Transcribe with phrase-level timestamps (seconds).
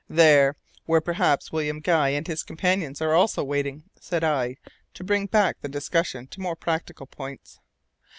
[0.09, 0.55] "There,
[0.87, 4.57] where perhaps William Guy and his companions are also waiting," said I,
[4.95, 7.59] to bring back the discussion to more practical points.